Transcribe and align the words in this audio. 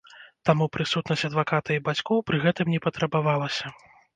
Таму 0.49 0.65
прысутнасць 0.77 1.27
адваката 1.29 1.77
і 1.77 1.83
бацькоў 1.91 2.25
пры 2.31 2.43
гэтым 2.47 2.75
не 2.77 2.83
патрабавалася. 2.87 3.65